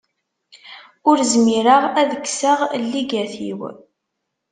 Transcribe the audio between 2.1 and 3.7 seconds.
kkseɣ lligat-iw.